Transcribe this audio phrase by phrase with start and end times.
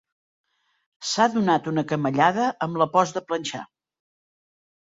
[1.09, 3.63] S'ha donat una camallada amb la post de planxar.